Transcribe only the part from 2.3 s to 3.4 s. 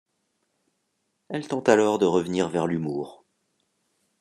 vers l'humour.